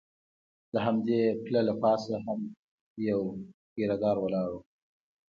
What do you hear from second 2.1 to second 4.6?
هم یو پیره دار ولاړ و.